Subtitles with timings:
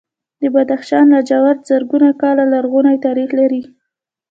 [0.41, 3.61] د بدخشان لاجورد زرګونه کاله لرغونی تاریخ لري.